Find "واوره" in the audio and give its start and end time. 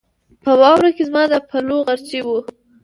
0.59-0.89